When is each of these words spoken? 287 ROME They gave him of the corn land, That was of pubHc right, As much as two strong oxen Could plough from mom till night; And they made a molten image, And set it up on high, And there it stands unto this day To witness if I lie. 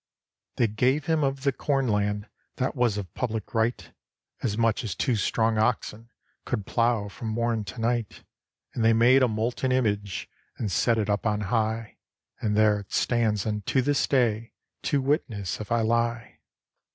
287 0.57 0.61
ROME 0.63 0.67
They 0.67 0.75
gave 0.95 1.05
him 1.05 1.23
of 1.23 1.43
the 1.43 1.51
corn 1.51 1.87
land, 1.87 2.27
That 2.55 2.75
was 2.75 2.97
of 2.97 3.13
pubHc 3.13 3.53
right, 3.53 3.91
As 4.41 4.57
much 4.57 4.83
as 4.83 4.95
two 4.95 5.15
strong 5.15 5.59
oxen 5.59 6.09
Could 6.43 6.65
plough 6.65 7.07
from 7.07 7.27
mom 7.27 7.63
till 7.63 7.81
night; 7.81 8.23
And 8.73 8.83
they 8.83 8.93
made 8.93 9.21
a 9.21 9.27
molten 9.27 9.71
image, 9.71 10.27
And 10.57 10.71
set 10.71 10.97
it 10.97 11.07
up 11.07 11.27
on 11.27 11.41
high, 11.41 11.97
And 12.41 12.57
there 12.57 12.79
it 12.79 12.91
stands 12.91 13.45
unto 13.45 13.83
this 13.83 14.07
day 14.07 14.53
To 14.85 15.03
witness 15.03 15.59
if 15.61 15.71
I 15.71 15.81
lie. 15.81 16.39